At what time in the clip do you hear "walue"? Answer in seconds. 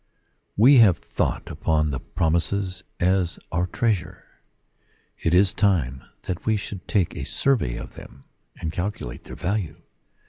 9.35-9.75